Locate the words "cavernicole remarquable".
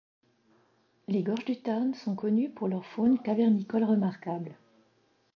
3.21-4.57